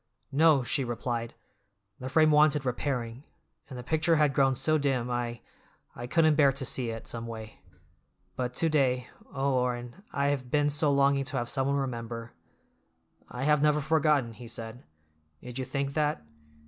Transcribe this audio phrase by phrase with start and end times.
[0.31, 1.35] "No," she replied,
[1.99, 3.23] "the frame wanted repairing,
[3.69, 7.59] and the picture had grown so dim I—I couldn't bear to see it, someway.
[8.35, 12.31] But to day—oh, Orrin, I have been so longing to have someone remember—"
[13.29, 14.81] "I have never forgotten," he said;
[15.39, 16.25] "did you think that?